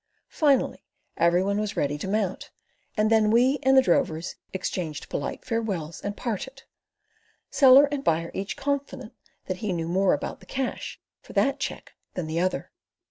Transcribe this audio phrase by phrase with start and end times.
[0.29, 0.83] Finally
[1.15, 2.49] every one was ready to mount,
[2.97, 6.63] and then we and the drovers exchanged polite farewells and parted,
[7.51, 9.13] seller and buyer each confident
[9.45, 12.71] that he knew more about the cash for that cheque than the other.